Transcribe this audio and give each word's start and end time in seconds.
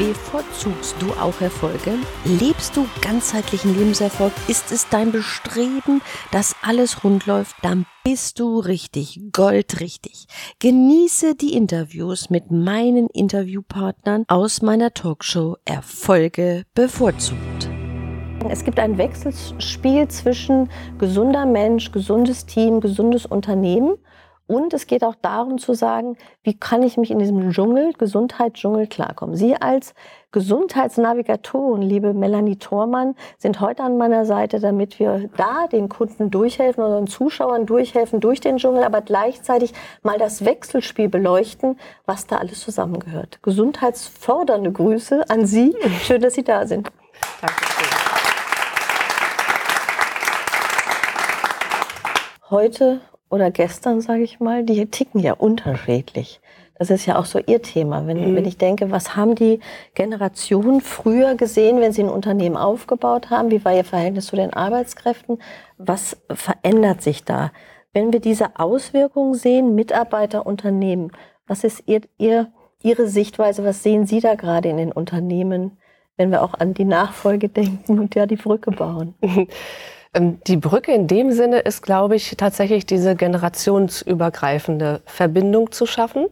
Bevorzugst 0.00 0.96
du 0.98 1.10
auch 1.20 1.42
Erfolge? 1.42 1.92
Lebst 2.24 2.74
du 2.74 2.86
ganzheitlichen 3.02 3.76
Lebenserfolg? 3.76 4.32
Ist 4.48 4.72
es 4.72 4.88
dein 4.88 5.12
Bestreben, 5.12 6.00
dass 6.32 6.56
alles 6.62 7.04
rund 7.04 7.26
läuft? 7.26 7.56
Dann 7.60 7.84
bist 8.02 8.40
du 8.40 8.60
richtig, 8.60 9.20
goldrichtig. 9.30 10.24
Genieße 10.58 11.34
die 11.34 11.52
Interviews 11.52 12.30
mit 12.30 12.50
meinen 12.50 13.08
Interviewpartnern 13.08 14.24
aus 14.28 14.62
meiner 14.62 14.94
Talkshow 14.94 15.58
Erfolge 15.66 16.64
bevorzugt. 16.74 17.68
Es 18.48 18.64
gibt 18.64 18.78
ein 18.78 18.96
Wechselspiel 18.96 20.08
zwischen 20.08 20.70
gesunder 20.96 21.44
Mensch, 21.44 21.92
gesundes 21.92 22.46
Team, 22.46 22.80
gesundes 22.80 23.26
Unternehmen 23.26 23.98
und 24.50 24.74
es 24.74 24.88
geht 24.88 25.04
auch 25.04 25.14
darum 25.22 25.58
zu 25.58 25.74
sagen, 25.74 26.16
wie 26.42 26.58
kann 26.58 26.82
ich 26.82 26.96
mich 26.96 27.12
in 27.12 27.20
diesem 27.20 27.52
Dschungel, 27.52 27.92
Gesundheitsdschungel 27.92 28.88
klarkommen. 28.88 29.36
Sie 29.36 29.54
als 29.54 29.94
Gesundheitsnavigatorin, 30.32 31.82
liebe 31.82 32.14
Melanie 32.14 32.56
Thormann, 32.56 33.14
sind 33.38 33.60
heute 33.60 33.84
an 33.84 33.96
meiner 33.96 34.26
Seite, 34.26 34.58
damit 34.58 34.98
wir 34.98 35.30
da 35.36 35.68
den 35.68 35.88
Kunden 35.88 36.32
durchhelfen 36.32 36.82
oder 36.82 36.96
den 36.96 37.06
Zuschauern 37.06 37.64
durchhelfen 37.64 38.18
durch 38.18 38.40
den 38.40 38.56
Dschungel, 38.56 38.82
aber 38.82 39.02
gleichzeitig 39.02 39.72
mal 40.02 40.18
das 40.18 40.44
Wechselspiel 40.44 41.08
beleuchten, 41.08 41.78
was 42.04 42.26
da 42.26 42.38
alles 42.38 42.58
zusammengehört. 42.58 43.38
Gesundheitsfördernde 43.42 44.72
Grüße 44.72 45.30
an 45.30 45.46
Sie. 45.46 45.76
Schön, 46.02 46.22
dass 46.22 46.34
Sie 46.34 46.42
da 46.42 46.66
sind. 46.66 46.90
Danke. 47.40 47.54
Heute 52.50 53.00
oder 53.30 53.50
gestern, 53.50 54.00
sage 54.00 54.22
ich 54.22 54.40
mal, 54.40 54.64
die 54.64 54.84
ticken 54.86 55.20
ja 55.20 55.32
unterschiedlich. 55.32 56.40
Das 56.80 56.90
ist 56.90 57.06
ja 57.06 57.18
auch 57.18 57.26
so 57.26 57.38
Ihr 57.38 57.62
Thema. 57.62 58.06
Wenn, 58.06 58.32
mhm. 58.32 58.36
wenn 58.36 58.44
ich 58.44 58.56
denke, 58.56 58.90
was 58.90 59.14
haben 59.14 59.34
die 59.34 59.60
Generationen 59.94 60.80
früher 60.80 61.34
gesehen, 61.34 61.80
wenn 61.80 61.92
sie 61.92 62.02
ein 62.02 62.08
Unternehmen 62.08 62.56
aufgebaut 62.56 63.30
haben? 63.30 63.50
Wie 63.50 63.64
war 63.64 63.74
ihr 63.74 63.84
Verhältnis 63.84 64.26
zu 64.26 64.36
den 64.36 64.52
Arbeitskräften? 64.52 65.42
Was 65.76 66.16
verändert 66.30 67.02
sich 67.02 67.24
da? 67.24 67.52
Wenn 67.92 68.12
wir 68.12 68.20
diese 68.20 68.58
Auswirkungen 68.58 69.34
sehen, 69.34 69.74
Mitarbeiter, 69.74 70.46
Unternehmen, 70.46 71.12
was 71.46 71.64
ist 71.64 71.82
ihr, 71.86 72.00
ihr, 72.16 72.50
Ihre 72.82 73.08
Sichtweise? 73.08 73.62
Was 73.62 73.82
sehen 73.82 74.06
Sie 74.06 74.20
da 74.20 74.34
gerade 74.34 74.70
in 74.70 74.78
den 74.78 74.92
Unternehmen, 74.92 75.76
wenn 76.16 76.30
wir 76.30 76.42
auch 76.42 76.54
an 76.54 76.72
die 76.72 76.86
Nachfolge 76.86 77.50
denken 77.50 77.98
und 77.98 78.14
ja 78.14 78.24
die 78.24 78.36
Brücke 78.36 78.70
bauen? 78.70 79.14
Ähm, 80.14 80.40
die 80.46 80.56
Brücke 80.56 80.92
in 80.92 81.06
dem 81.06 81.32
Sinne 81.32 81.60
ist, 81.60 81.82
glaube 81.82 82.16
ich, 82.16 82.36
tatsächlich 82.36 82.86
diese 82.86 83.14
generationsübergreifende 83.14 85.02
Verbindung 85.04 85.72
zu 85.72 85.86
schaffen. 85.86 86.26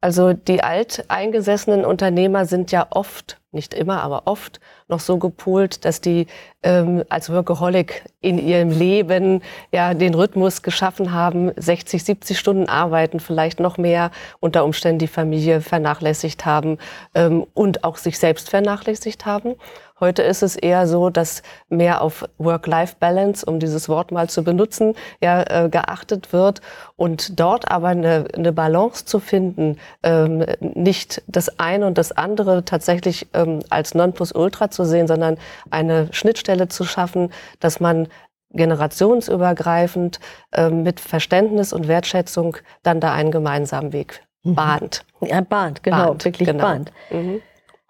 Also 0.00 0.34
die 0.34 0.62
alteingesessenen 0.62 1.84
Unternehmer 1.84 2.44
sind 2.44 2.70
ja 2.70 2.86
oft, 2.90 3.40
nicht 3.50 3.74
immer, 3.74 4.02
aber 4.02 4.22
oft 4.26 4.60
noch 4.88 5.00
so 5.00 5.16
gepolt, 5.18 5.84
dass 5.84 6.00
die 6.00 6.26
ähm, 6.62 7.02
als 7.08 7.32
Workaholic 7.32 8.04
in 8.20 8.38
ihrem 8.38 8.70
Leben 8.70 9.42
ja 9.72 9.94
den 9.94 10.14
Rhythmus 10.14 10.62
geschaffen 10.62 11.12
haben, 11.12 11.50
60, 11.56 12.04
70 12.04 12.38
Stunden 12.38 12.68
arbeiten, 12.68 13.18
vielleicht 13.18 13.58
noch 13.58 13.78
mehr, 13.78 14.10
unter 14.38 14.64
Umständen 14.64 14.98
die 14.98 15.08
Familie 15.08 15.60
vernachlässigt 15.62 16.44
haben 16.44 16.78
ähm, 17.14 17.46
und 17.54 17.82
auch 17.82 17.96
sich 17.96 18.18
selbst 18.18 18.50
vernachlässigt 18.50 19.26
haben. 19.26 19.54
Heute 19.98 20.22
ist 20.22 20.42
es 20.42 20.56
eher 20.56 20.86
so, 20.86 21.08
dass 21.08 21.42
mehr 21.68 22.02
auf 22.02 22.24
Work-Life-Balance, 22.36 23.46
um 23.46 23.58
dieses 23.58 23.88
Wort 23.88 24.12
mal 24.12 24.28
zu 24.28 24.44
benutzen, 24.44 24.94
ja, 25.22 25.64
äh, 25.64 25.68
geachtet 25.70 26.34
wird. 26.34 26.60
Und 26.96 27.40
dort 27.40 27.70
aber 27.70 27.88
eine, 27.88 28.26
eine 28.34 28.52
Balance 28.52 29.06
zu 29.06 29.20
finden, 29.20 29.78
ähm, 30.02 30.44
nicht 30.60 31.22
das 31.26 31.58
eine 31.58 31.86
und 31.86 31.96
das 31.96 32.12
andere 32.12 32.64
tatsächlich 32.66 33.28
ähm, 33.32 33.60
als 33.70 33.94
Nonplusultra 33.94 34.70
zu 34.70 34.84
sehen, 34.84 35.06
sondern 35.06 35.38
eine 35.70 36.12
Schnittstelle 36.12 36.68
zu 36.68 36.84
schaffen, 36.84 37.32
dass 37.60 37.80
man 37.80 38.08
generationsübergreifend 38.50 40.20
äh, 40.52 40.68
mit 40.68 41.00
Verständnis 41.00 41.72
und 41.72 41.88
Wertschätzung 41.88 42.58
dann 42.82 43.00
da 43.00 43.12
einen 43.12 43.30
gemeinsamen 43.30 43.94
Weg 43.94 44.22
mhm. 44.42 44.54
bahnt. 44.54 45.04
Ja, 45.22 45.40
bahnt, 45.40 45.82
genau, 45.82 46.08
bahnt, 46.08 46.24
wirklich 46.26 46.48
genau. 46.48 46.62
bahnt. 46.62 46.92
Mhm. 47.10 47.40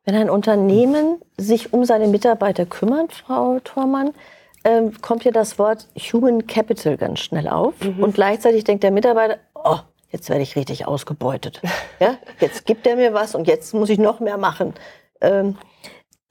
Wenn 0.06 0.14
ein 0.14 0.30
Unternehmen 0.30 1.20
sich 1.36 1.72
um 1.72 1.84
seine 1.84 2.06
Mitarbeiter 2.06 2.64
kümmert, 2.64 3.12
Frau 3.12 3.58
Thormann, 3.58 4.14
äh, 4.62 4.82
kommt 5.02 5.24
ja 5.24 5.32
das 5.32 5.58
Wort 5.58 5.88
Human 5.96 6.46
Capital 6.46 6.96
ganz 6.96 7.18
schnell 7.18 7.48
auf. 7.48 7.74
Mhm. 7.82 8.04
Und 8.04 8.14
gleichzeitig 8.14 8.62
denkt 8.62 8.84
der 8.84 8.92
Mitarbeiter, 8.92 9.38
oh, 9.54 9.78
jetzt 10.12 10.30
werde 10.30 10.42
ich 10.42 10.54
richtig 10.54 10.86
ausgebeutet. 10.86 11.60
ja, 12.00 12.18
jetzt 12.38 12.66
gibt 12.66 12.86
er 12.86 12.94
mir 12.94 13.14
was 13.14 13.34
und 13.34 13.48
jetzt 13.48 13.74
muss 13.74 13.90
ich 13.90 13.98
noch 13.98 14.20
mehr 14.20 14.38
machen. 14.38 14.74
Ähm, 15.20 15.58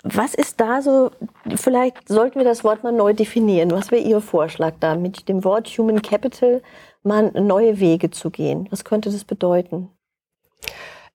was 0.04 0.36
ist 0.36 0.62
da 0.62 0.82
so, 0.82 1.12
vielleicht 1.56 2.08
sollten 2.08 2.40
wir 2.40 2.46
das 2.46 2.64
Wort 2.64 2.82
mal 2.82 2.94
neu 2.94 3.14
definieren. 3.14 3.72
Was 3.72 3.92
wäre 3.92 4.02
Ihr 4.02 4.22
Vorschlag 4.22 4.76
da, 4.80 4.96
mit 4.96 5.28
dem 5.28 5.44
Wort 5.44 5.68
Human 5.78 6.02
Capital 6.02 6.62
mal 7.04 7.30
neue 7.32 7.78
Wege 7.82 8.10
zu 8.10 8.30
gehen? 8.30 8.68
Was 8.70 8.86
könnte 8.86 9.12
das 9.12 9.26
bedeuten? 9.26 9.90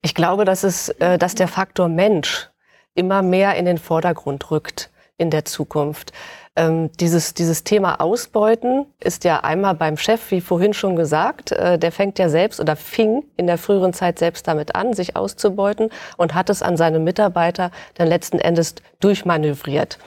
Ich 0.02 0.14
glaube, 0.14 0.44
dass, 0.44 0.64
es, 0.64 0.88
äh, 1.00 1.18
dass 1.18 1.34
der 1.34 1.48
Faktor 1.48 1.88
Mensch 1.88 2.48
immer 2.94 3.22
mehr 3.22 3.56
in 3.56 3.64
den 3.64 3.78
Vordergrund 3.78 4.50
rückt 4.50 4.90
in 5.16 5.30
der 5.30 5.44
Zukunft. 5.44 6.12
Ähm, 6.60 6.90
dieses, 7.00 7.32
dieses 7.32 7.64
Thema 7.64 8.02
Ausbeuten 8.02 8.84
ist 9.02 9.24
ja 9.24 9.40
einmal 9.40 9.74
beim 9.74 9.96
Chef, 9.96 10.30
wie 10.30 10.42
vorhin 10.42 10.74
schon 10.74 10.94
gesagt, 10.94 11.52
äh, 11.52 11.78
der 11.78 11.90
fängt 11.90 12.18
ja 12.18 12.28
selbst 12.28 12.60
oder 12.60 12.76
fing 12.76 13.24
in 13.38 13.46
der 13.46 13.56
früheren 13.56 13.94
Zeit 13.94 14.18
selbst 14.18 14.46
damit 14.46 14.74
an, 14.74 14.92
sich 14.92 15.16
auszubeuten 15.16 15.88
und 16.18 16.34
hat 16.34 16.50
es 16.50 16.62
an 16.62 16.76
seine 16.76 16.98
Mitarbeiter 16.98 17.70
dann 17.94 18.08
letzten 18.08 18.38
Endes 18.38 18.74
durchmanövriert. 19.00 19.98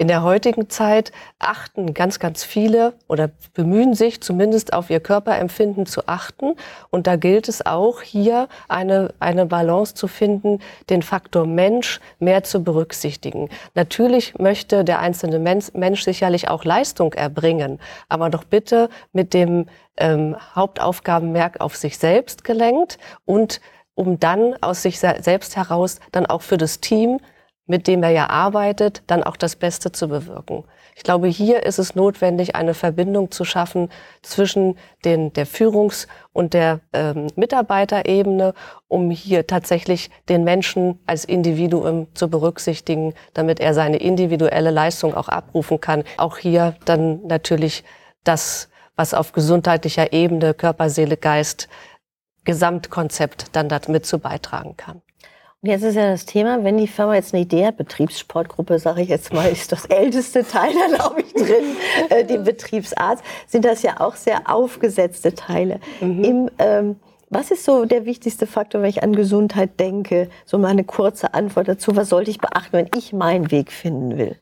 In 0.00 0.08
der 0.08 0.22
heutigen 0.22 0.70
Zeit 0.70 1.12
achten 1.38 1.92
ganz, 1.92 2.18
ganz 2.18 2.42
viele 2.42 2.94
oder 3.06 3.28
bemühen 3.52 3.92
sich 3.92 4.22
zumindest 4.22 4.72
auf 4.72 4.88
ihr 4.88 4.98
Körperempfinden 4.98 5.84
zu 5.84 6.08
achten. 6.08 6.54
Und 6.88 7.06
da 7.06 7.16
gilt 7.16 7.50
es 7.50 7.66
auch 7.66 8.00
hier 8.00 8.48
eine, 8.66 9.12
eine 9.20 9.44
Balance 9.44 9.94
zu 9.94 10.08
finden, 10.08 10.60
den 10.88 11.02
Faktor 11.02 11.46
Mensch 11.46 12.00
mehr 12.18 12.42
zu 12.44 12.64
berücksichtigen. 12.64 13.50
Natürlich 13.74 14.38
möchte 14.38 14.84
der 14.84 15.00
einzelne 15.00 15.38
Mensch, 15.38 15.74
Mensch 15.74 15.89
sicherlich 15.96 16.48
auch 16.48 16.64
Leistung 16.64 17.12
erbringen, 17.14 17.78
aber 18.08 18.30
doch 18.30 18.44
bitte 18.44 18.88
mit 19.12 19.34
dem 19.34 19.66
ähm, 19.96 20.36
Hauptaufgabenmerk 20.54 21.60
auf 21.60 21.76
sich 21.76 21.98
selbst 21.98 22.44
gelenkt 22.44 22.98
und 23.24 23.60
um 23.94 24.18
dann 24.18 24.54
aus 24.62 24.82
sich 24.82 24.98
selbst 24.98 25.56
heraus 25.56 26.00
dann 26.12 26.26
auch 26.26 26.42
für 26.42 26.56
das 26.56 26.80
Team 26.80 27.20
mit 27.70 27.86
dem 27.86 28.02
er 28.02 28.10
ja 28.10 28.28
arbeitet, 28.28 29.04
dann 29.06 29.22
auch 29.22 29.36
das 29.36 29.54
Beste 29.54 29.92
zu 29.92 30.08
bewirken. 30.08 30.64
Ich 30.96 31.04
glaube, 31.04 31.28
hier 31.28 31.64
ist 31.64 31.78
es 31.78 31.94
notwendig, 31.94 32.56
eine 32.56 32.74
Verbindung 32.74 33.30
zu 33.30 33.44
schaffen 33.44 33.90
zwischen 34.22 34.76
den, 35.04 35.32
der 35.34 35.46
Führungs- 35.46 36.08
und 36.32 36.52
der 36.52 36.80
ähm, 36.92 37.28
Mitarbeiterebene, 37.36 38.54
um 38.88 39.12
hier 39.12 39.46
tatsächlich 39.46 40.10
den 40.28 40.42
Menschen 40.42 40.98
als 41.06 41.24
Individuum 41.24 42.08
zu 42.14 42.28
berücksichtigen, 42.28 43.14
damit 43.34 43.60
er 43.60 43.72
seine 43.72 43.98
individuelle 43.98 44.72
Leistung 44.72 45.14
auch 45.14 45.28
abrufen 45.28 45.80
kann. 45.80 46.02
Auch 46.16 46.38
hier 46.38 46.74
dann 46.86 47.24
natürlich 47.24 47.84
das, 48.24 48.68
was 48.96 49.14
auf 49.14 49.30
gesundheitlicher 49.30 50.12
Ebene, 50.12 50.54
Körper, 50.54 50.90
Seele, 50.90 51.16
Geist, 51.16 51.68
Gesamtkonzept 52.44 53.54
dann 53.54 53.68
damit 53.68 54.06
zu 54.06 54.18
beitragen 54.18 54.76
kann. 54.76 55.02
Jetzt 55.62 55.82
ist 55.82 55.94
ja 55.94 56.10
das 56.10 56.24
Thema, 56.24 56.64
wenn 56.64 56.78
die 56.78 56.86
Firma 56.86 57.16
jetzt 57.16 57.34
eine 57.34 57.42
Idee 57.42 57.66
hat, 57.66 57.76
Betriebssportgruppe, 57.76 58.78
sage 58.78 59.02
ich 59.02 59.10
jetzt 59.10 59.30
mal, 59.32 59.46
ist 59.52 59.70
das 59.72 59.84
älteste 59.84 60.42
Teil 60.42 60.72
da, 60.72 60.96
glaube 60.96 61.20
ich, 61.20 61.34
drin, 61.34 61.76
äh, 62.08 62.24
die 62.24 62.38
Betriebsarzt, 62.38 63.22
sind 63.46 63.66
das 63.66 63.82
ja 63.82 64.00
auch 64.00 64.16
sehr 64.16 64.50
aufgesetzte 64.50 65.34
Teile. 65.34 65.78
Mhm. 66.00 66.24
Im, 66.24 66.50
ähm, 66.58 66.96
was 67.28 67.50
ist 67.50 67.64
so 67.64 67.84
der 67.84 68.06
wichtigste 68.06 68.46
Faktor, 68.46 68.80
wenn 68.80 68.88
ich 68.88 69.02
an 69.02 69.14
Gesundheit 69.14 69.78
denke? 69.78 70.30
So 70.46 70.58
mal 70.58 70.68
eine 70.68 70.82
kurze 70.82 71.34
Antwort 71.34 71.68
dazu. 71.68 71.94
Was 71.94 72.08
sollte 72.08 72.30
ich 72.30 72.38
beachten, 72.38 72.72
wenn 72.72 72.90
ich 72.96 73.12
meinen 73.12 73.50
Weg 73.50 73.70
finden 73.70 74.16
will? 74.16 74.36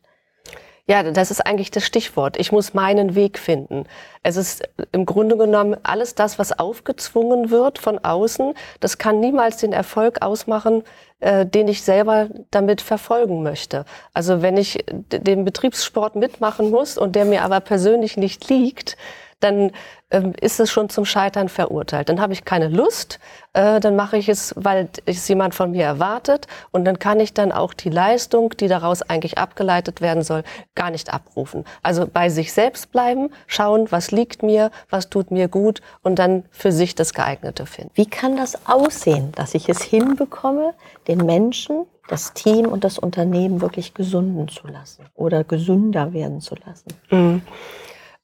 Ja, 0.91 1.03
das 1.03 1.31
ist 1.31 1.43
eigentlich 1.47 1.71
das 1.71 1.85
Stichwort. 1.85 2.39
Ich 2.39 2.51
muss 2.51 2.73
meinen 2.73 3.15
Weg 3.15 3.39
finden. 3.39 3.85
Es 4.23 4.39
ist 4.39 4.67
im 4.93 5.05
Grunde 5.05 5.37
genommen 5.37 5.77
alles 5.83 6.15
das, 6.15 6.39
was 6.39 6.59
aufgezwungen 6.59 7.51
wird 7.51 7.79
von 7.79 7.99
außen, 7.99 8.55
das 8.81 8.97
kann 8.97 9.21
niemals 9.21 9.59
den 9.59 9.75
Erfolg 9.75 10.23
ausmachen, 10.23 10.83
äh, 11.21 11.45
den 11.45 11.69
ich 11.69 11.83
selber 11.83 12.29
damit 12.51 12.81
verfolgen 12.81 13.43
möchte. 13.43 13.85
Also 14.15 14.41
wenn 14.41 14.57
ich 14.57 14.83
den 14.89 15.45
Betriebssport 15.45 16.17
mitmachen 16.17 16.71
muss 16.71 16.97
und 16.97 17.17
der 17.17 17.27
mir 17.27 17.43
aber 17.43 17.61
persönlich 17.61 18.17
nicht 18.17 18.49
liegt, 18.49 18.97
dann 19.41 19.73
ähm, 20.11 20.33
ist 20.41 20.59
es 20.59 20.71
schon 20.71 20.89
zum 20.89 21.05
Scheitern 21.05 21.49
verurteilt. 21.49 22.09
Dann 22.09 22.21
habe 22.21 22.33
ich 22.33 22.45
keine 22.45 22.69
Lust, 22.69 23.19
äh, 23.53 23.79
dann 23.81 23.95
mache 23.95 24.17
ich 24.17 24.29
es, 24.29 24.55
weil 24.57 24.89
es 25.05 25.29
jemand 25.29 25.55
von 25.55 25.71
mir 25.71 25.85
erwartet 25.85 26.47
und 26.71 26.85
dann 26.85 26.99
kann 26.99 27.21
ich 27.21 27.35
dann 27.35 27.53
auch 27.53 27.75
die 27.75 27.91
Leistung, 27.91 28.55
die 28.59 28.69
daraus 28.69 29.03
eigentlich 29.03 29.39
abgeleitet 29.39 30.01
werden 30.01 30.23
soll, 30.23 30.43
gar 30.75 30.91
nicht 30.91 31.13
abrufen. 31.13 31.65
Also 31.83 32.07
bei 32.07 32.31
sich 32.31 32.53
selbst 32.53 32.91
bleiben, 32.91 33.31
schauen, 33.47 33.87
was 33.91 34.11
liegt 34.11 34.43
mir, 34.43 34.71
was 34.91 35.11
tut 35.11 35.31
mir 35.31 35.49
gut 35.49 35.83
und 36.03 36.19
dann 36.19 36.45
für 36.51 36.73
sich 36.73 36.95
das 36.95 37.15
geeignete 37.15 37.67
finden. 37.67 37.91
Wie 37.95 38.07
kann 38.07 38.37
das 38.37 38.67
aussehen, 38.67 39.33
dass 39.33 39.55
ich 39.55 39.69
es 39.69 39.83
hinbekomme, 39.83 40.75
den 41.07 41.19
Menschen 41.19 41.87
das 42.09 42.33
Team 42.33 42.67
und 42.67 42.85
das 42.85 42.99
Unternehmen 42.99 43.61
wirklich 43.61 43.93
gesunden 43.93 44.49
zu 44.49 44.67
lassen 44.67 45.05
oder 45.15 45.45
gesünder 45.45 46.13
werden 46.13 46.41
zu 46.41 46.55
lassen? 46.65 46.89
Mhm. 47.11 47.43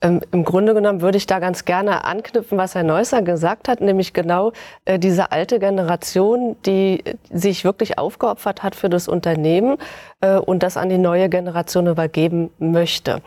Ähm, 0.04 0.20
Im 0.32 0.44
Grunde 0.44 0.74
genommen 0.74 1.00
würde 1.00 1.16
ich 1.16 1.26
da 1.26 1.38
ganz 1.38 1.64
gerne 1.64 2.04
anknüpfen, 2.04 2.58
was 2.58 2.74
Herr 2.74 2.82
Neusser 2.82 3.22
gesagt 3.22 3.68
hat, 3.68 3.80
nämlich 3.80 4.12
genau 4.12 4.52
äh, 4.84 4.98
diese 4.98 5.32
alte 5.32 5.58
Generation, 5.58 6.56
die 6.66 7.02
sich 7.30 7.64
wirklich 7.64 7.98
aufgeopfert 7.98 8.62
hat 8.62 8.74
für 8.74 8.90
das 8.90 9.08
Unternehmen 9.08 9.78
äh, 10.20 10.36
und 10.36 10.62
das 10.62 10.76
an 10.76 10.90
die 10.90 10.98
neue 10.98 11.30
Generation 11.30 11.86
übergeben 11.86 12.50
möchte. 12.58 13.22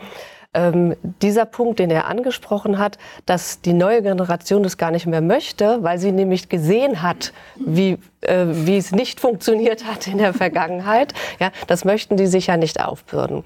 Ähm, 0.53 0.95
dieser 1.21 1.45
Punkt, 1.45 1.79
den 1.79 1.89
er 1.89 2.07
angesprochen 2.07 2.77
hat, 2.77 3.00
dass 3.25 3.62
die 3.62 3.74
neue 3.74 4.01
Generation 4.03 4.63
das 4.63 4.77
gar 4.77 4.91
nicht 4.91 5.07
mehr 5.07 5.21
möchte, 5.21 5.83
weil 5.83 5.97
sie 5.97 6.12
nämlich 6.12 6.47
gesehen 6.47 7.01
hat, 7.01 7.33
wie, 7.56 7.97
äh, 8.21 8.45
wie 8.50 8.77
es 8.77 8.91
nicht 8.91 9.19
funktioniert 9.27 9.85
hat 9.85 10.06
in 10.06 10.19
der 10.19 10.33
Vergangenheit, 10.33 11.13
ja, 11.39 11.51
das 11.65 11.85
möchten 11.85 12.18
die 12.18 12.27
sich 12.27 12.47
ja 12.47 12.57
nicht 12.57 12.83
aufbürden. 12.85 13.44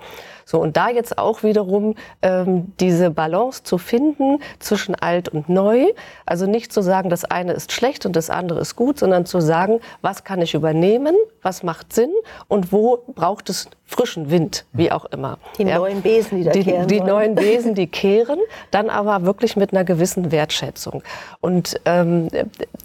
So, 0.51 0.59
und 0.59 0.75
da 0.75 0.89
jetzt 0.89 1.17
auch 1.17 1.43
wiederum 1.43 1.95
ähm, 2.21 2.73
diese 2.81 3.09
Balance 3.09 3.63
zu 3.63 3.77
finden 3.77 4.39
zwischen 4.59 4.95
alt 4.95 5.29
und 5.29 5.47
neu. 5.47 5.85
Also 6.25 6.45
nicht 6.45 6.73
zu 6.73 6.81
sagen, 6.81 7.09
das 7.09 7.23
eine 7.23 7.53
ist 7.53 7.71
schlecht 7.71 8.05
und 8.05 8.17
das 8.17 8.29
andere 8.29 8.59
ist 8.59 8.75
gut, 8.75 8.99
sondern 8.99 9.25
zu 9.25 9.39
sagen, 9.39 9.79
was 10.01 10.25
kann 10.25 10.41
ich 10.41 10.53
übernehmen, 10.53 11.15
was 11.41 11.63
macht 11.63 11.93
Sinn 11.93 12.11
und 12.49 12.73
wo 12.73 13.01
braucht 13.15 13.49
es 13.49 13.69
frischen 13.85 14.29
Wind, 14.29 14.65
wie 14.73 14.91
auch 14.91 15.05
immer. 15.05 15.37
Die 15.57 15.63
ja. 15.63 15.77
neuen 15.77 16.01
Besen, 16.01 16.39
die 16.39 16.43
da 16.43 16.51
die, 16.51 16.63
kehren. 16.63 16.87
Die 16.87 16.97
sollen. 16.97 17.09
neuen 17.09 17.35
Besen, 17.35 17.73
die 17.73 17.87
kehren, 17.87 18.39
dann 18.71 18.89
aber 18.89 19.25
wirklich 19.25 19.55
mit 19.55 19.71
einer 19.71 19.85
gewissen 19.85 20.33
Wertschätzung. 20.33 21.01
Und 21.39 21.79
ähm, 21.85 22.27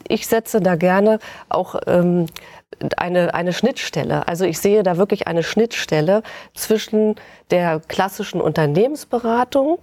ich 0.06 0.28
setze 0.28 0.60
da 0.60 0.76
gerne 0.76 1.18
auch 1.48 1.74
ähm, 1.88 2.26
eine, 2.96 3.34
eine 3.34 3.52
Schnittstelle. 3.52 4.26
Also 4.28 4.44
ich 4.44 4.58
sehe 4.58 4.82
da 4.82 4.96
wirklich 4.96 5.26
eine 5.26 5.42
Schnittstelle 5.42 6.22
zwischen 6.54 7.16
der 7.50 7.80
klassischen 7.80 8.40
Unternehmensberatung, 8.40 9.78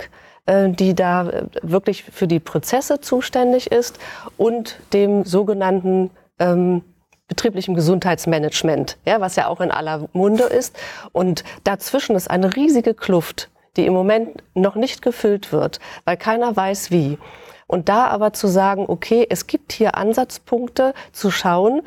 äh, 0.45 0.69
die 0.69 0.93
da 0.93 1.47
wirklich 1.61 2.03
für 2.03 2.27
die 2.27 2.39
Prozesse 2.39 2.99
zuständig 2.99 3.71
ist, 3.71 3.99
und 4.37 4.79
dem 4.91 5.23
sogenannten 5.23 6.11
ähm, 6.39 6.83
betrieblichen 7.27 7.73
Gesundheitsmanagement, 7.73 8.97
ja, 9.05 9.21
was 9.21 9.35
ja 9.35 9.47
auch 9.47 9.61
in 9.61 9.71
aller 9.71 10.07
Munde 10.13 10.43
ist. 10.43 10.77
Und 11.11 11.43
dazwischen 11.63 12.15
ist 12.15 12.29
eine 12.29 12.55
riesige 12.55 12.93
Kluft, 12.93 13.49
die 13.75 13.85
im 13.85 13.93
Moment 13.93 14.43
noch 14.53 14.75
nicht 14.75 15.01
gefüllt 15.01 15.51
wird, 15.51 15.79
weil 16.05 16.17
keiner 16.17 16.55
weiß 16.55 16.91
wie. 16.91 17.17
Und 17.65 17.89
da 17.89 18.07
aber 18.07 18.33
zu 18.33 18.47
sagen, 18.47 18.85
okay, 18.87 19.25
es 19.29 19.47
gibt 19.47 19.71
hier 19.71 19.95
Ansatzpunkte 19.95 20.93
zu 21.11 21.31
schauen, 21.31 21.81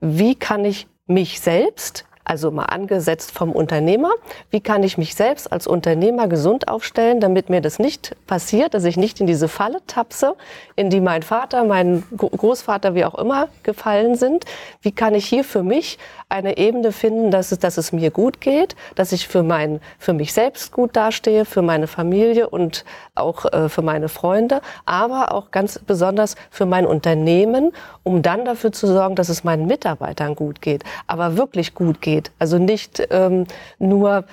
wie 0.00 0.34
kann 0.34 0.64
ich 0.64 0.86
mich 1.06 1.40
selbst 1.40 2.04
also 2.30 2.52
mal 2.52 2.66
angesetzt 2.66 3.32
vom 3.32 3.50
Unternehmer. 3.50 4.12
Wie 4.50 4.60
kann 4.60 4.84
ich 4.84 4.96
mich 4.96 5.16
selbst 5.16 5.52
als 5.52 5.66
Unternehmer 5.66 6.28
gesund 6.28 6.68
aufstellen, 6.68 7.18
damit 7.18 7.50
mir 7.50 7.60
das 7.60 7.80
nicht 7.80 8.14
passiert, 8.28 8.72
dass 8.74 8.84
ich 8.84 8.96
nicht 8.96 9.20
in 9.20 9.26
diese 9.26 9.48
Falle 9.48 9.80
tapse, 9.88 10.36
in 10.76 10.90
die 10.90 11.00
mein 11.00 11.24
Vater, 11.24 11.64
mein 11.64 12.04
Großvater, 12.16 12.94
wie 12.94 13.04
auch 13.04 13.16
immer 13.16 13.48
gefallen 13.64 14.14
sind? 14.14 14.44
Wie 14.80 14.92
kann 14.92 15.16
ich 15.16 15.26
hier 15.26 15.42
für 15.42 15.64
mich 15.64 15.98
eine 16.28 16.56
Ebene 16.56 16.92
finden, 16.92 17.32
dass 17.32 17.50
es, 17.50 17.58
dass 17.58 17.76
es 17.76 17.90
mir 17.90 18.12
gut 18.12 18.40
geht, 18.40 18.76
dass 18.94 19.10
ich 19.10 19.26
für, 19.26 19.42
mein, 19.42 19.80
für 19.98 20.12
mich 20.12 20.32
selbst 20.32 20.70
gut 20.70 20.94
dastehe, 20.94 21.44
für 21.44 21.62
meine 21.62 21.88
Familie 21.88 22.48
und 22.48 22.84
auch 23.16 23.44
äh, 23.52 23.68
für 23.68 23.82
meine 23.82 24.08
Freunde, 24.08 24.60
aber 24.86 25.32
auch 25.34 25.50
ganz 25.50 25.80
besonders 25.80 26.36
für 26.50 26.64
mein 26.64 26.86
Unternehmen, 26.86 27.72
um 28.04 28.22
dann 28.22 28.44
dafür 28.44 28.70
zu 28.70 28.86
sorgen, 28.86 29.16
dass 29.16 29.28
es 29.28 29.42
meinen 29.42 29.66
Mitarbeitern 29.66 30.36
gut 30.36 30.62
geht, 30.62 30.84
aber 31.08 31.36
wirklich 31.36 31.74
gut 31.74 32.00
geht 32.00 32.19
geht. 32.20 32.32
Also 32.38 32.58
nicht 32.58 33.06
ähm, 33.10 33.46
nur 33.78 34.24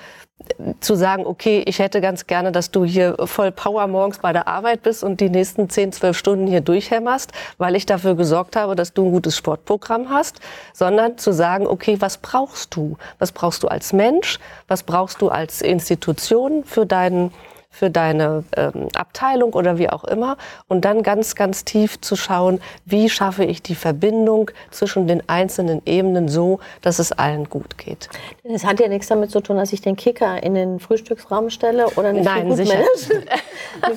zu 0.80 0.94
sagen, 0.94 1.26
okay, 1.26 1.64
ich 1.66 1.80
hätte 1.80 2.00
ganz 2.00 2.26
gerne, 2.26 2.52
dass 2.52 2.70
du 2.70 2.84
hier 2.84 3.16
voll 3.24 3.50
Power 3.50 3.86
morgens 3.88 4.18
bei 4.18 4.32
der 4.32 4.46
Arbeit 4.46 4.82
bist 4.82 5.02
und 5.02 5.20
die 5.20 5.30
nächsten 5.30 5.68
10, 5.68 5.92
12 5.92 6.16
Stunden 6.16 6.46
hier 6.46 6.60
durchhämmerst, 6.60 7.32
weil 7.58 7.74
ich 7.74 7.86
dafür 7.86 8.14
gesorgt 8.14 8.54
habe, 8.54 8.76
dass 8.76 8.94
du 8.94 9.06
ein 9.06 9.10
gutes 9.10 9.36
Sportprogramm 9.36 10.10
hast, 10.10 10.40
sondern 10.72 11.18
zu 11.18 11.32
sagen, 11.32 11.66
okay, 11.66 11.96
was 12.00 12.18
brauchst 12.18 12.76
du? 12.76 12.96
Was 13.18 13.32
brauchst 13.32 13.64
du 13.64 13.68
als 13.68 13.92
Mensch? 13.92 14.38
Was 14.68 14.84
brauchst 14.84 15.20
du 15.22 15.28
als 15.28 15.60
Institution 15.60 16.62
für 16.64 16.86
deinen 16.86 17.32
für 17.78 17.90
deine 17.90 18.44
ähm, 18.56 18.88
Abteilung 18.94 19.52
oder 19.52 19.78
wie 19.78 19.88
auch 19.88 20.04
immer. 20.04 20.36
Und 20.66 20.84
dann 20.84 21.02
ganz, 21.02 21.36
ganz 21.36 21.64
tief 21.64 22.00
zu 22.00 22.16
schauen, 22.16 22.60
wie 22.84 23.08
schaffe 23.08 23.44
ich 23.44 23.62
die 23.62 23.76
Verbindung 23.76 24.50
zwischen 24.70 25.06
den 25.06 25.22
einzelnen 25.28 25.82
Ebenen 25.86 26.28
so, 26.28 26.58
dass 26.82 26.98
es 26.98 27.12
allen 27.12 27.48
gut 27.48 27.78
geht. 27.78 28.08
Es 28.42 28.64
hat 28.64 28.80
ja 28.80 28.88
nichts 28.88 29.06
damit 29.06 29.30
zu 29.30 29.40
tun, 29.40 29.56
dass 29.56 29.72
ich 29.72 29.80
den 29.80 29.94
Kicker 29.94 30.42
in 30.42 30.54
den 30.54 30.80
Frühstücksraum 30.80 31.50
stelle 31.50 31.88
oder 31.90 32.08
eine 32.08 32.22
Nein, 32.22 32.52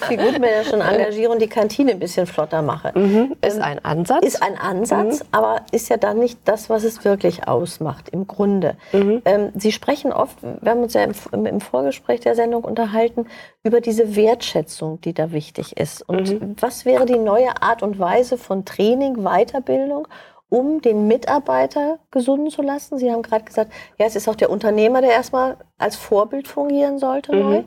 Figurmanagerin 0.07 0.81
engagiere 0.81 1.31
und 1.31 1.42
die 1.42 1.48
Kantine 1.48 1.92
ein 1.92 2.00
bisschen 2.00 2.27
flotter 2.27 2.62
mache. 2.62 2.92
Mhm, 2.98 3.36
ist 3.42 3.57
ähm, 3.57 3.63
ein 3.63 3.86
Ansatz. 3.86 4.25
Ist 4.25 4.44
ein 4.44 4.57
Ansatz, 4.57 5.22
mhm. 5.22 5.25
aber 5.31 5.62
ist 5.72 5.89
ja 5.89 5.98
dann 5.98 6.19
nicht 6.19 6.39
das, 6.45 6.69
was 6.69 6.84
es 6.84 7.04
wirklich 7.04 7.48
ausmacht, 7.48 8.10
im 8.10 8.27
Grunde. 8.27 8.75
Mhm. 8.92 9.22
Ähm, 9.25 9.50
Sie 9.56 9.72
sprechen 9.72 10.13
oft, 10.13 10.38
wir 10.42 10.72
haben 10.72 10.84
uns 10.84 10.94
ja 10.94 11.04
im, 11.04 11.45
im 11.45 11.62
Vorgespräch 11.62 12.19
der 12.19 12.36
Sendung 12.36 12.63
unterhalten, 12.63 13.25
über 13.63 13.70
diese 13.79 14.15
Wertschätzung, 14.15 15.00
die 15.01 15.13
da 15.13 15.31
wichtig 15.31 15.77
ist. 15.77 16.01
Und 16.01 16.41
mhm. 16.41 16.56
was 16.59 16.83
wäre 16.83 17.06
die 17.06 17.18
neue 17.18 17.62
Art 17.62 17.83
und 17.83 18.00
Weise 18.00 18.38
von 18.38 18.65
Training, 18.65 19.23
Weiterbildung, 19.23 20.07
um 20.50 20.81
den 20.81 21.07
Mitarbeiter 21.07 22.00
gesunden 22.12 22.50
zu 22.50 22.62
lassen? 22.62 22.97
Sie 22.97 23.12
haben 23.12 23.21
gerade 23.21 23.45
gesagt, 23.45 23.71
ja, 23.97 24.06
es 24.06 24.15
ist 24.15 24.27
auch 24.27 24.35
der 24.35 24.50
Unternehmer, 24.50 25.01
der 25.01 25.12
erstmal 25.12 25.57
als 25.77 25.95
Vorbild 25.95 26.47
fungieren 26.47 27.00
sollte 27.00 27.33
mhm. 27.33 27.41
neu. 27.41 27.63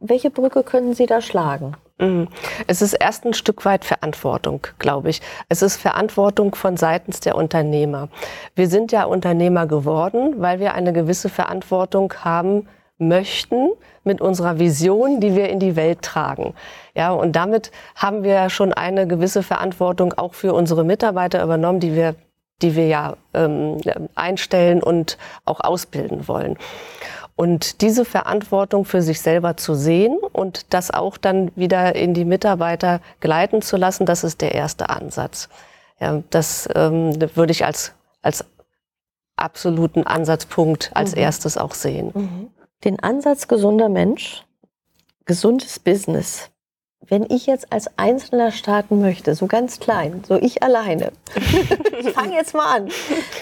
Welche 0.00 0.30
Brücke 0.30 0.62
können 0.62 0.94
Sie 0.94 1.06
da 1.06 1.20
schlagen? 1.20 1.76
Mhm. 1.98 2.28
Es 2.66 2.82
ist 2.82 2.92
erst 2.94 3.24
ein 3.24 3.34
Stück 3.34 3.64
weit 3.64 3.84
Verantwortung, 3.84 4.66
glaube 4.78 5.10
ich. 5.10 5.20
Es 5.48 5.62
ist 5.62 5.76
Verantwortung 5.76 6.54
von 6.54 6.76
seitens 6.76 7.20
der 7.20 7.34
Unternehmer. 7.34 8.08
Wir 8.54 8.68
sind 8.68 8.92
ja 8.92 9.04
Unternehmer 9.04 9.66
geworden, 9.66 10.34
weil 10.38 10.60
wir 10.60 10.74
eine 10.74 10.92
gewisse 10.92 11.28
Verantwortung 11.28 12.12
haben 12.24 12.68
möchten 12.98 13.70
mit 14.04 14.20
unserer 14.20 14.58
Vision, 14.58 15.20
die 15.20 15.36
wir 15.36 15.48
in 15.48 15.60
die 15.60 15.76
Welt 15.76 16.02
tragen. 16.02 16.54
Ja, 16.94 17.12
und 17.12 17.36
damit 17.36 17.70
haben 17.94 18.24
wir 18.24 18.50
schon 18.50 18.72
eine 18.72 19.06
gewisse 19.06 19.42
Verantwortung 19.42 20.14
auch 20.14 20.34
für 20.34 20.52
unsere 20.52 20.84
Mitarbeiter 20.84 21.42
übernommen, 21.42 21.80
die 21.80 21.94
wir, 21.94 22.16
die 22.60 22.74
wir 22.74 22.86
ja 22.88 23.16
ähm, 23.34 23.80
einstellen 24.14 24.82
und 24.82 25.16
auch 25.44 25.60
ausbilden 25.60 26.26
wollen. 26.26 26.58
Und 27.36 27.82
diese 27.82 28.04
Verantwortung 28.04 28.84
für 28.84 29.00
sich 29.00 29.20
selber 29.20 29.56
zu 29.56 29.74
sehen 29.74 30.18
und 30.32 30.74
das 30.74 30.90
auch 30.90 31.16
dann 31.16 31.52
wieder 31.54 31.94
in 31.94 32.12
die 32.12 32.24
Mitarbeiter 32.24 33.00
gleiten 33.20 33.62
zu 33.62 33.76
lassen, 33.76 34.06
das 34.06 34.24
ist 34.24 34.40
der 34.40 34.56
erste 34.56 34.88
Ansatz. 34.88 35.48
Ja, 36.00 36.20
das 36.30 36.68
ähm, 36.74 37.14
würde 37.36 37.52
ich 37.52 37.64
als, 37.64 37.92
als 38.22 38.44
absoluten 39.36 40.04
Ansatzpunkt 40.04 40.90
als 40.94 41.12
mhm. 41.14 41.22
erstes 41.22 41.56
auch 41.56 41.74
sehen. 41.74 42.10
Mhm 42.12 42.50
den 42.84 43.00
Ansatz 43.00 43.48
gesunder 43.48 43.88
Mensch, 43.88 44.44
gesundes 45.24 45.78
Business. 45.78 46.50
Wenn 47.00 47.24
ich 47.30 47.46
jetzt 47.46 47.72
als 47.72 47.96
Einzelner 47.96 48.50
starten 48.50 49.00
möchte, 49.00 49.34
so 49.34 49.46
ganz 49.46 49.80
klein, 49.80 50.22
so 50.26 50.36
ich 50.36 50.62
alleine, 50.62 51.12
ich 52.00 52.10
fange 52.10 52.34
jetzt 52.34 52.54
mal 52.54 52.76
an, 52.76 52.88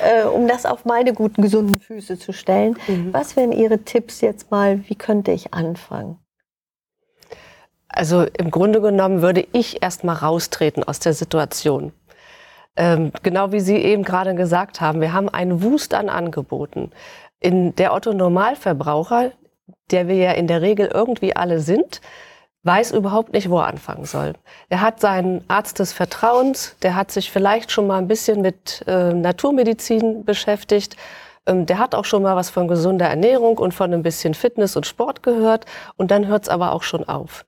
äh, 0.05 0.25
um 0.25 0.47
das 0.47 0.66
auf 0.66 0.85
meine 0.85 1.12
guten, 1.14 1.43
gesunden 1.43 1.81
Füße 1.81 2.19
zu 2.19 2.33
stellen. 2.33 2.76
Mhm. 2.87 3.12
Was 3.12 3.35
wären 3.35 3.52
Ihre 3.52 3.78
Tipps 3.78 4.21
jetzt 4.21 4.50
mal, 4.50 4.88
wie 4.88 4.95
könnte 4.95 5.33
ich 5.33 5.52
anfangen? 5.52 6.19
Also 7.88 8.26
im 8.38 8.50
Grunde 8.50 8.81
genommen 8.81 9.23
würde 9.23 9.47
ich 9.52 9.83
erst 9.83 10.05
mal 10.05 10.12
raustreten 10.12 10.85
aus 10.85 11.00
der 11.00 11.14
Situation. 11.14 11.93
Ähm, 12.76 13.11
genau 13.23 13.52
wie 13.52 13.61
Sie 13.61 13.76
eben 13.76 14.02
gerade 14.02 14.35
gesagt 14.35 14.83
haben, 14.83 15.00
wir 15.00 15.14
haben 15.14 15.31
einen 15.31 15.62
Wust 15.62 15.95
an 15.95 16.11
Angeboten 16.11 16.90
in 17.40 17.75
der 17.76 17.93
Otto 17.93 18.12
Normalverbraucher, 18.12 19.33
der 19.90 20.09
wir 20.09 20.16
ja 20.16 20.33
in 20.33 20.47
der 20.47 20.62
Regel 20.62 20.90
irgendwie 20.93 21.37
alle 21.37 21.61
sind, 21.61 22.00
weiß 22.62 22.90
überhaupt 22.93 23.33
nicht, 23.33 23.49
wo 23.49 23.59
er 23.59 23.69
anfangen 23.69 24.05
soll. 24.05 24.35
Er 24.69 24.81
hat 24.81 25.00
seinen 25.00 25.45
Arzt 25.49 25.78
des 25.78 25.93
Vertrauens, 25.93 26.76
der 26.83 26.97
hat 26.97 27.12
sich 27.12 27.31
vielleicht 27.31 27.71
schon 27.71 27.87
mal 27.87 27.99
ein 27.99 28.09
bisschen 28.09 28.43
mit 28.43 28.85
äh, 28.88 29.12
Naturmedizin 29.12 30.25
beschäftigt, 30.25 30.97
ähm, 31.47 31.66
der 31.66 31.78
hat 31.78 31.95
auch 31.95 32.05
schon 32.05 32.23
mal 32.23 32.35
was 32.37 32.50
von 32.50 32.66
gesunder 32.66 33.07
Ernährung 33.07 33.59
und 33.59 33.73
von 33.73 33.95
ein 33.95 34.02
bisschen 34.02 34.35
Fitness 34.35 34.76
und 34.76 34.87
Sport 34.87 35.23
gehört 35.23 35.64
und 35.97 36.11
dann 36.11 36.26
hört 36.26 36.45
es 36.45 36.49
aber 36.49 36.73
auch 36.73 36.83
schon 36.83 37.09
auf. 37.09 37.47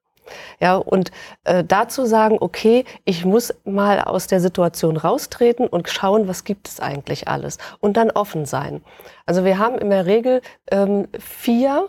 Ja, 0.61 0.77
und 0.77 1.11
äh, 1.45 1.65
dazu 1.65 2.07
sagen, 2.07 2.39
okay, 2.41 2.85
ich 3.05 3.25
muss 3.25 3.55
mal 3.65 4.01
aus 4.01 4.27
der 4.27 4.41
Situation 4.41 4.97
raustreten 4.97 5.67
und 5.67 5.89
schauen, 5.89 6.29
was 6.29 6.45
gibt 6.45 6.69
es 6.69 6.81
eigentlich 6.81 7.29
alles. 7.29 7.59
Und 7.81 7.97
dann 7.97 8.11
offen 8.11 8.47
sein. 8.47 8.83
Also 9.27 9.45
wir 9.45 9.59
haben 9.59 9.79
in 9.79 9.91
der 9.91 10.07
Regel 10.07 10.41
ähm, 10.71 11.09
vier 11.19 11.89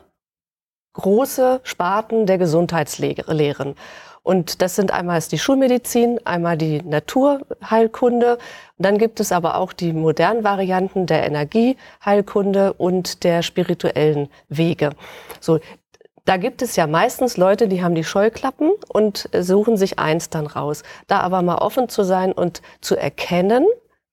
große 0.93 1.61
Sparten 1.63 2.25
der 2.25 2.37
Gesundheitslehren. 2.37 3.75
Und 4.21 4.61
das 4.61 4.75
sind 4.75 4.91
einmal 4.91 5.19
die 5.21 5.39
Schulmedizin, 5.39 6.19
einmal 6.25 6.57
die 6.57 6.81
Naturheilkunde. 6.83 8.37
Dann 8.77 8.97
gibt 8.97 9.19
es 9.19 9.31
aber 9.31 9.55
auch 9.55 9.73
die 9.73 9.93
modernen 9.93 10.43
Varianten 10.43 11.05
der 11.05 11.25
Energieheilkunde 11.25 12.73
und 12.73 13.23
der 13.23 13.41
spirituellen 13.41 14.29
Wege. 14.49 14.91
So, 15.39 15.59
da 16.25 16.37
gibt 16.37 16.61
es 16.61 16.75
ja 16.75 16.87
meistens 16.87 17.37
Leute, 17.37 17.67
die 17.67 17.83
haben 17.83 17.95
die 17.95 18.03
Scheuklappen 18.03 18.71
und 18.87 19.29
suchen 19.37 19.77
sich 19.77 19.99
eins 19.99 20.29
dann 20.29 20.47
raus. 20.47 20.83
Da 21.07 21.19
aber 21.19 21.41
mal 21.41 21.57
offen 21.57 21.89
zu 21.89 22.03
sein 22.03 22.31
und 22.31 22.61
zu 22.81 22.95
erkennen, 22.95 23.65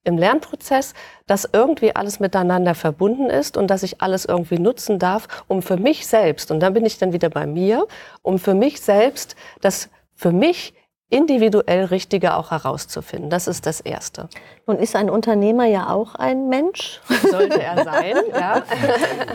im 0.07 0.17
Lernprozess, 0.17 0.95
dass 1.27 1.49
irgendwie 1.53 1.95
alles 1.95 2.21
miteinander 2.21 2.75
verbunden 2.75 3.29
ist 3.29 3.57
und 3.57 3.69
dass 3.69 3.83
ich 3.83 4.01
alles 4.01 4.25
irgendwie 4.25 4.59
nutzen 4.59 4.99
darf, 5.01 5.27
um 5.49 5.63
für 5.63 5.77
mich 5.77 6.07
selbst, 6.07 6.51
und 6.53 6.61
dann 6.61 6.75
bin 6.75 6.87
ich 6.87 6.99
dann 6.99 7.13
wieder 7.13 7.29
bei 7.29 7.47
mir, 7.47 7.87
um 8.23 8.39
für 8.39 8.55
mich 8.55 8.81
selbst 8.81 9.35
das 9.61 9.91
für 10.15 10.31
mich 10.33 10.75
individuell 11.09 11.85
Richtige 11.85 12.35
auch 12.35 12.51
herauszufinden. 12.51 13.31
Das 13.31 13.47
ist 13.47 13.67
das 13.67 13.81
Erste. 13.81 14.29
Nun 14.67 14.79
ist 14.79 14.97
ein 14.97 15.09
Unternehmer 15.09 15.65
ja 15.67 15.91
auch 15.91 16.17
ein 16.17 16.49
Mensch. 16.49 17.01
Sollte 17.31 17.63
er 17.63 17.85
sein, 17.85 18.17
ja. 18.33 18.63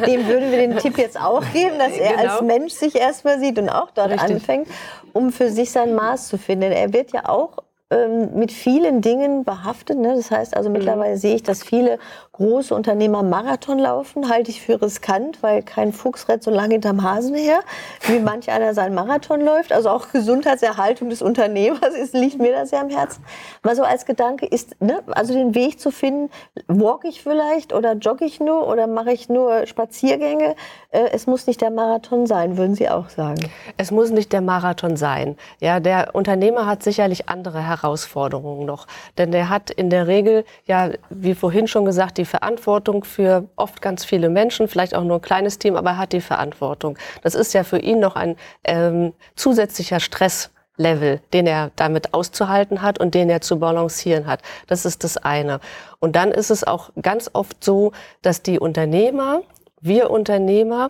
Dem 0.05 0.27
würden 0.27 0.51
wir 0.51 0.57
den 0.57 0.77
Tipp 0.77 0.97
jetzt 0.97 1.19
auch 1.19 1.43
geben, 1.53 1.79
dass 1.79 1.93
er 1.93 2.17
genau. 2.17 2.33
als 2.33 2.41
Mensch 2.41 2.73
sich 2.73 2.95
erstmal 2.95 3.39
sieht 3.39 3.57
und 3.57 3.69
auch 3.69 3.91
dort 3.91 4.11
Richtig. 4.11 4.31
anfängt, 4.31 4.67
um 5.13 5.31
für 5.31 5.49
sich 5.49 5.71
sein 5.71 5.95
Maß 5.95 6.27
zu 6.27 6.37
finden. 6.37 6.73
Er 6.73 6.91
wird 6.91 7.13
ja 7.13 7.29
auch 7.29 7.63
ähm, 7.91 8.29
mit 8.35 8.51
vielen 8.51 9.01
Dingen 9.01 9.43
behaftet. 9.43 9.97
Ne? 9.97 10.15
Das 10.15 10.31
heißt 10.31 10.55
also, 10.55 10.69
mhm. 10.69 10.77
mittlerweile 10.77 11.17
sehe 11.17 11.35
ich, 11.35 11.43
dass 11.43 11.61
viele 11.61 11.99
große 12.41 12.73
Unternehmer 12.73 13.21
Marathon 13.21 13.77
laufen, 13.77 14.27
halte 14.27 14.49
ich 14.49 14.61
für 14.61 14.81
riskant, 14.81 15.43
weil 15.43 15.61
kein 15.61 15.93
Fuchs 15.93 16.27
rennt 16.27 16.41
so 16.41 16.49
lange 16.49 16.73
hinterm 16.73 17.03
Hasen 17.03 17.35
her, 17.35 17.59
wie 18.07 18.19
manch 18.19 18.49
einer 18.49 18.73
seinen 18.73 18.95
Marathon 18.95 19.41
läuft. 19.41 19.71
Also 19.71 19.89
auch 19.89 20.11
Gesundheitserhaltung 20.11 21.09
des 21.09 21.21
Unternehmers 21.21 21.95
ist, 21.95 22.15
liegt 22.15 22.39
mir 22.39 22.51
das 22.51 22.71
sehr 22.71 22.81
am 22.81 22.89
Herzen. 22.89 23.23
Mal 23.61 23.75
so 23.75 23.83
als 23.83 24.05
Gedanke 24.07 24.47
ist, 24.47 24.81
ne, 24.81 25.03
also 25.11 25.33
den 25.33 25.53
Weg 25.53 25.79
zu 25.79 25.91
finden, 25.91 26.31
walk 26.67 27.05
ich 27.05 27.21
vielleicht 27.21 27.73
oder 27.73 27.93
jogge 27.93 28.25
ich 28.25 28.39
nur 28.39 28.67
oder 28.67 28.87
mache 28.87 29.11
ich 29.11 29.29
nur 29.29 29.67
Spaziergänge. 29.67 30.55
Äh, 30.89 31.09
es 31.11 31.27
muss 31.27 31.45
nicht 31.45 31.61
der 31.61 31.69
Marathon 31.69 32.25
sein, 32.25 32.57
würden 32.57 32.73
Sie 32.73 32.89
auch 32.89 33.09
sagen. 33.09 33.51
Es 33.77 33.91
muss 33.91 34.09
nicht 34.09 34.33
der 34.33 34.41
Marathon 34.41 34.97
sein. 34.97 35.37
Ja, 35.59 35.79
der 35.79 36.15
Unternehmer 36.15 36.65
hat 36.65 36.81
sicherlich 36.81 37.29
andere 37.29 37.61
Herausforderungen 37.61 38.65
noch, 38.65 38.87
denn 39.19 39.31
der 39.31 39.49
hat 39.49 39.69
in 39.69 39.91
der 39.91 40.07
Regel 40.07 40.43
ja, 40.65 40.89
wie 41.11 41.35
vorhin 41.35 41.67
schon 41.67 41.85
gesagt, 41.85 42.17
die 42.17 42.30
Verantwortung 42.31 43.03
für 43.03 43.49
oft 43.57 43.81
ganz 43.81 44.05
viele 44.05 44.29
Menschen, 44.29 44.69
vielleicht 44.69 44.95
auch 44.95 45.03
nur 45.03 45.17
ein 45.17 45.21
kleines 45.21 45.59
Team, 45.59 45.75
aber 45.75 45.91
er 45.91 45.97
hat 45.97 46.13
die 46.13 46.21
Verantwortung. 46.21 46.97
Das 47.23 47.35
ist 47.35 47.53
ja 47.53 47.63
für 47.63 47.79
ihn 47.79 47.99
noch 47.99 48.15
ein 48.15 48.37
ähm, 48.63 49.13
zusätzlicher 49.35 49.99
Stresslevel, 49.99 51.19
den 51.33 51.45
er 51.45 51.71
damit 51.75 52.13
auszuhalten 52.13 52.81
hat 52.81 52.99
und 52.99 53.13
den 53.15 53.29
er 53.29 53.41
zu 53.41 53.59
balancieren 53.59 54.27
hat. 54.27 54.41
Das 54.67 54.85
ist 54.85 55.03
das 55.03 55.17
eine. 55.17 55.59
Und 55.99 56.15
dann 56.15 56.31
ist 56.31 56.51
es 56.51 56.63
auch 56.63 56.91
ganz 57.01 57.29
oft 57.33 57.63
so, 57.63 57.91
dass 58.21 58.41
die 58.41 58.59
Unternehmer, 58.59 59.41
wir 59.81 60.09
Unternehmer, 60.09 60.89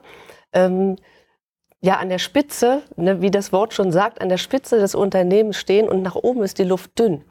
ähm, 0.53 0.95
ja 1.81 1.95
an 1.95 2.09
der 2.09 2.19
Spitze, 2.19 2.83
ne, 2.95 3.21
wie 3.21 3.31
das 3.31 3.51
Wort 3.51 3.73
schon 3.73 3.91
sagt, 3.91 4.21
an 4.21 4.29
der 4.29 4.37
Spitze 4.37 4.77
des 4.77 4.93
Unternehmens 4.93 5.57
stehen 5.57 5.89
und 5.89 6.03
nach 6.03 6.15
oben 6.15 6.43
ist 6.43 6.59
die 6.59 6.63
Luft 6.63 6.99
dünn. 6.99 7.23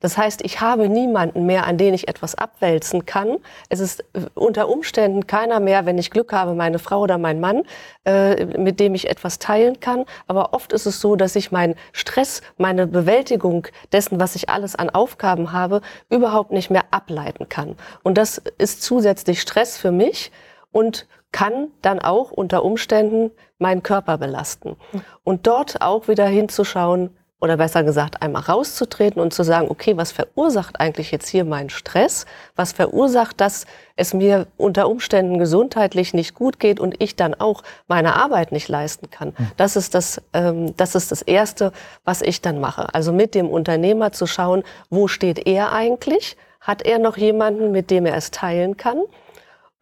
Das 0.00 0.18
heißt, 0.18 0.44
ich 0.44 0.60
habe 0.60 0.88
niemanden 0.88 1.46
mehr, 1.46 1.66
an 1.66 1.78
den 1.78 1.94
ich 1.94 2.08
etwas 2.08 2.34
abwälzen 2.34 3.06
kann. 3.06 3.38
Es 3.68 3.80
ist 3.80 4.00
äh, 4.12 4.26
unter 4.34 4.68
Umständen 4.68 5.26
keiner 5.26 5.60
mehr, 5.60 5.86
wenn 5.86 5.98
ich 5.98 6.10
Glück 6.10 6.32
habe, 6.32 6.54
meine 6.54 6.78
Frau 6.78 7.00
oder 7.00 7.18
mein 7.18 7.40
Mann, 7.40 7.62
äh, 8.04 8.44
mit 8.44 8.80
dem 8.80 8.94
ich 8.94 9.08
etwas 9.08 9.38
teilen 9.38 9.80
kann. 9.80 10.04
Aber 10.26 10.52
oft 10.52 10.72
ist 10.72 10.86
es 10.86 11.00
so, 11.00 11.16
dass 11.16 11.36
ich 11.36 11.52
meinen 11.52 11.74
Stress, 11.92 12.42
meine 12.58 12.86
Bewältigung 12.86 13.66
dessen, 13.92 14.20
was 14.20 14.36
ich 14.36 14.48
alles 14.48 14.76
an 14.76 14.90
Aufgaben 14.90 15.52
habe, 15.52 15.80
überhaupt 16.10 16.52
nicht 16.52 16.70
mehr 16.70 16.84
ableiten 16.90 17.48
kann. 17.48 17.76
Und 18.02 18.18
das 18.18 18.42
ist 18.58 18.82
zusätzlich 18.82 19.40
Stress 19.40 19.78
für 19.78 19.92
mich 19.92 20.30
und 20.72 21.06
kann 21.32 21.68
dann 21.82 22.00
auch 22.00 22.30
unter 22.30 22.64
Umständen 22.64 23.30
meinen 23.58 23.82
Körper 23.82 24.18
belasten. 24.18 24.76
Und 25.24 25.46
dort 25.46 25.82
auch 25.82 26.08
wieder 26.08 26.26
hinzuschauen, 26.26 27.16
oder 27.40 27.58
besser 27.58 27.84
gesagt 27.84 28.22
einmal 28.22 28.42
rauszutreten 28.42 29.20
und 29.20 29.34
zu 29.34 29.42
sagen, 29.42 29.68
okay, 29.70 29.96
was 29.96 30.10
verursacht 30.10 30.80
eigentlich 30.80 31.10
jetzt 31.10 31.28
hier 31.28 31.44
meinen 31.44 31.68
Stress? 31.68 32.24
Was 32.54 32.72
verursacht, 32.72 33.40
dass 33.40 33.66
es 33.94 34.14
mir 34.14 34.46
unter 34.56 34.88
Umständen 34.88 35.38
gesundheitlich 35.38 36.14
nicht 36.14 36.34
gut 36.34 36.58
geht 36.58 36.80
und 36.80 37.00
ich 37.02 37.14
dann 37.14 37.34
auch 37.34 37.62
meine 37.88 38.16
Arbeit 38.16 38.52
nicht 38.52 38.68
leisten 38.68 39.10
kann? 39.10 39.34
Hm. 39.36 39.50
Das 39.58 39.76
ist 39.76 39.94
das, 39.94 40.22
ähm, 40.32 40.74
das 40.76 40.94
ist 40.94 41.12
das 41.12 41.20
Erste, 41.20 41.72
was 42.04 42.22
ich 42.22 42.40
dann 42.40 42.58
mache. 42.58 42.94
Also 42.94 43.12
mit 43.12 43.34
dem 43.34 43.48
Unternehmer 43.48 44.12
zu 44.12 44.26
schauen, 44.26 44.62
wo 44.88 45.06
steht 45.06 45.46
er 45.46 45.72
eigentlich? 45.72 46.38
Hat 46.60 46.82
er 46.82 46.98
noch 46.98 47.18
jemanden, 47.18 47.70
mit 47.70 47.90
dem 47.90 48.06
er 48.06 48.16
es 48.16 48.30
teilen 48.30 48.78
kann? 48.78 49.02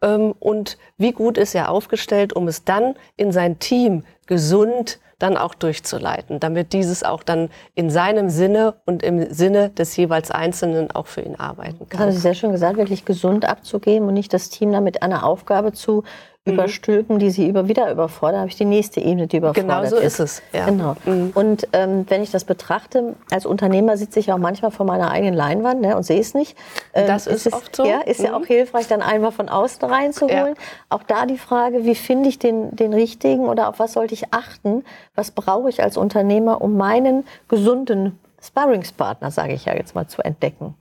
Ähm, 0.05 0.33
und 0.39 0.77
wie 0.97 1.11
gut 1.11 1.37
ist 1.37 1.55
er 1.55 1.69
aufgestellt, 1.69 2.33
um 2.33 2.47
es 2.47 2.63
dann 2.63 2.95
in 3.17 3.31
sein 3.31 3.59
Team 3.59 4.03
gesund 4.27 4.99
dann 5.17 5.37
auch 5.37 5.55
durchzuleiten, 5.55 6.39
damit 6.39 6.73
dieses 6.73 7.03
auch 7.03 7.23
dann 7.23 7.49
in 7.73 7.89
seinem 7.89 8.29
Sinne 8.29 8.75
und 8.85 9.01
im 9.01 9.33
Sinne 9.33 9.69
des 9.69 9.95
jeweils 9.95 10.29
Einzelnen 10.29 10.91
auch 10.91 11.07
für 11.07 11.21
ihn 11.21 11.35
arbeiten 11.35 11.89
kann. 11.89 11.89
Das 11.89 11.99
haben 11.99 12.11
Sie 12.11 12.19
sehr 12.19 12.33
schön 12.33 12.51
gesagt, 12.51 12.77
wirklich 12.77 13.05
gesund 13.05 13.45
abzugeben 13.45 14.07
und 14.07 14.13
nicht 14.13 14.33
das 14.33 14.49
Team 14.49 14.71
damit 14.73 15.01
einer 15.01 15.25
Aufgabe 15.25 15.71
zu. 15.71 16.03
Überstülpen, 16.45 17.17
die 17.17 17.31
sie 17.31 17.49
über, 17.49 17.67
wieder 17.67 17.91
überfordern, 17.91 18.41
habe 18.41 18.49
ich 18.49 18.55
die 18.55 18.65
nächste 18.65 18.99
Ebene, 18.99 19.25
die 19.25 19.37
überfordert 19.37 19.65
Genau 19.67 19.85
so 19.85 19.97
ist, 19.97 20.19
es. 20.19 20.43
Ja. 20.53 20.65
Genau. 20.65 20.95
Mhm. 21.05 21.31
Und 21.33 21.67
ähm, 21.73 22.05
wenn 22.07 22.21
ich 22.21 22.29
das 22.29 22.45
betrachte, 22.45 23.15
als 23.31 23.47
Unternehmer 23.47 23.97
sitze 23.97 24.19
ich 24.19 24.31
auch 24.31 24.37
manchmal 24.37 24.69
vor 24.69 24.85
meiner 24.85 25.09
eigenen 25.09 25.33
Leinwand 25.33 25.81
ne, 25.81 25.97
und 25.97 26.03
sehe 26.03 26.19
es 26.19 26.35
nicht. 26.35 26.55
Ähm, 26.93 27.07
das 27.07 27.25
ist, 27.25 27.47
ist 27.47 27.53
oft 27.53 27.75
so. 27.75 27.85
Ja, 27.85 28.01
ist 28.01 28.19
mhm. 28.19 28.25
ja 28.27 28.37
auch 28.37 28.45
hilfreich, 28.45 28.87
dann 28.87 29.01
einmal 29.01 29.31
von 29.31 29.49
außen 29.49 29.89
reinzuholen. 29.89 30.53
Ja. 30.55 30.61
Auch 30.89 31.01
da 31.01 31.25
die 31.25 31.39
Frage, 31.39 31.83
wie 31.83 31.95
finde 31.95 32.29
ich 32.29 32.37
den, 32.37 32.75
den 32.75 32.93
richtigen 32.93 33.47
oder 33.47 33.67
auf 33.69 33.79
was 33.79 33.93
sollte 33.93 34.13
ich 34.13 34.31
achten? 34.31 34.83
Was 35.15 35.31
brauche 35.31 35.69
ich 35.69 35.81
als 35.81 35.97
Unternehmer, 35.97 36.61
um 36.61 36.77
meinen 36.77 37.25
gesunden 37.47 38.19
Sparringspartner, 38.39 39.31
sage 39.31 39.53
ich 39.53 39.65
ja 39.65 39.73
jetzt 39.73 39.95
mal, 39.95 40.05
zu 40.05 40.21
entdecken? 40.21 40.75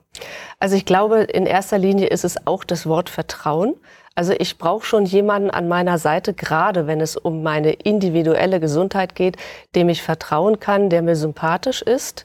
Also 0.61 0.77
ich 0.77 0.85
glaube, 0.85 1.23
in 1.23 1.47
erster 1.47 1.79
Linie 1.79 2.09
ist 2.09 2.25
es 2.25 2.47
auch 2.47 2.65
das 2.65 2.87
Wort 2.87 3.09
Vertrauen. 3.09 3.75
Also 4.15 4.33
ich 4.39 4.59
brauche 4.59 4.87
schon 4.87 5.07
jemanden 5.07 5.51
an 5.51 5.67
meiner 5.67 5.99
Seite, 5.99 6.35
gerade 6.35 6.87
wenn 6.87 7.01
es 7.01 7.17
um 7.17 7.43
meine 7.43 7.73
individuelle 7.73 8.61
Gesundheit 8.61 9.15
geht, 9.15 9.37
dem 9.75 9.89
ich 9.89 10.03
vertrauen 10.03 10.61
kann, 10.61 10.89
der 10.89 11.03
mir 11.03 11.17
sympathisch 11.17 11.83
ist. 11.83 12.25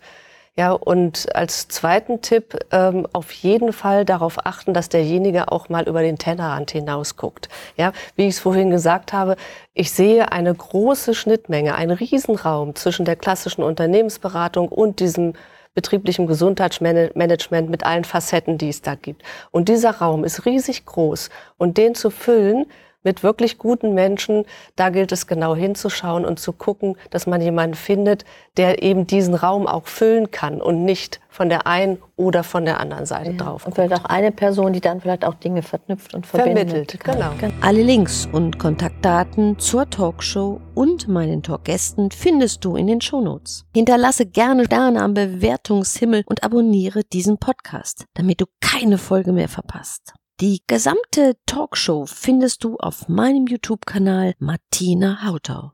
Ja, 0.55 0.73
und 0.73 1.33
als 1.35 1.69
zweiten 1.69 2.21
Tipp 2.21 2.59
ähm, 2.71 3.07
auf 3.13 3.31
jeden 3.31 3.71
Fall 3.71 4.03
darauf 4.03 4.45
achten, 4.45 4.73
dass 4.73 4.89
derjenige 4.89 5.51
auch 5.53 5.69
mal 5.69 5.87
über 5.87 6.01
den 6.01 6.17
Tellerrand 6.17 6.71
hinaus 6.71 7.15
guckt. 7.15 7.47
Ja, 7.77 7.93
wie 8.17 8.23
ich 8.23 8.35
es 8.35 8.39
vorhin 8.39 8.69
gesagt 8.69 9.13
habe, 9.13 9.37
ich 9.73 9.91
sehe 9.93 10.33
eine 10.33 10.53
große 10.53 11.15
Schnittmenge, 11.15 11.75
einen 11.75 11.91
Riesenraum 11.91 12.75
zwischen 12.75 13.05
der 13.05 13.15
klassischen 13.15 13.63
Unternehmensberatung 13.63 14.67
und 14.67 14.99
diesem 14.99 15.33
betrieblichem 15.79 16.27
Gesundheitsmanagement 16.27 17.69
mit 17.69 17.85
allen 17.85 18.03
Facetten, 18.03 18.57
die 18.57 18.67
es 18.67 18.81
da 18.81 18.95
gibt. 18.95 19.23
Und 19.51 19.69
dieser 19.69 19.91
Raum 19.91 20.25
ist 20.25 20.45
riesig 20.45 20.85
groß 20.85 21.29
und 21.57 21.77
den 21.77 21.95
zu 21.95 22.09
füllen 22.09 22.65
mit 23.03 23.23
wirklich 23.23 23.57
guten 23.57 23.93
Menschen, 23.93 24.45
da 24.75 24.89
gilt 24.89 25.11
es 25.11 25.27
genau 25.27 25.55
hinzuschauen 25.55 26.25
und 26.25 26.39
zu 26.39 26.53
gucken, 26.53 26.97
dass 27.09 27.27
man 27.27 27.41
jemanden 27.41 27.75
findet, 27.75 28.25
der 28.57 28.83
eben 28.83 29.07
diesen 29.07 29.35
Raum 29.35 29.67
auch 29.67 29.87
füllen 29.87 30.31
kann 30.31 30.61
und 30.61 30.83
nicht 30.83 31.19
von 31.29 31.47
der 31.47 31.67
einen 31.67 31.99
oder 32.17 32.43
von 32.43 32.65
der 32.65 32.79
anderen 32.79 33.05
Seite 33.05 33.31
ja. 33.31 33.37
drauf. 33.37 33.65
Und 33.65 33.75
vielleicht 33.75 33.93
auch 33.93 34.05
eine 34.05 34.31
Person, 34.31 34.73
die 34.73 34.81
dann 34.81 34.99
vielleicht 34.99 35.23
auch 35.23 35.35
Dinge 35.35 35.61
verknüpft 35.61 36.13
und 36.13 36.27
verbindet. 36.27 36.69
Vermittelt, 36.69 36.99
genau. 37.03 37.31
Alle 37.61 37.81
Links 37.81 38.27
und 38.29 38.59
Kontaktdaten 38.59 39.57
zur 39.59 39.89
Talkshow 39.89 40.59
und 40.75 41.07
meinen 41.07 41.41
Talkgästen 41.41 42.11
findest 42.11 42.65
du 42.65 42.75
in 42.75 42.87
den 42.87 42.99
Shownotes. 42.99 43.65
Hinterlasse 43.73 44.25
gerne 44.25 44.65
Sterne 44.65 45.01
am 45.01 45.13
Bewertungshimmel 45.13 46.23
und 46.25 46.43
abonniere 46.43 47.03
diesen 47.03 47.37
Podcast, 47.37 48.05
damit 48.15 48.41
du 48.41 48.45
keine 48.59 48.97
Folge 48.97 49.31
mehr 49.31 49.49
verpasst. 49.49 50.13
Die 50.41 50.61
gesamte 50.67 51.35
Talkshow 51.45 52.05
findest 52.05 52.63
du 52.63 52.77
auf 52.77 53.09
meinem 53.09 53.45
YouTube-Kanal 53.45 54.35
Martina 54.39 55.25
Hautau. 55.25 55.73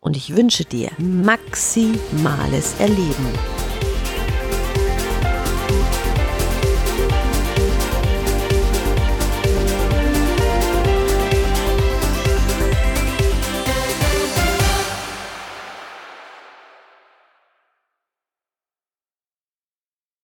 Und 0.00 0.16
ich 0.16 0.34
wünsche 0.34 0.64
dir 0.64 0.90
maximales 0.96 2.80
Erleben. 2.80 3.55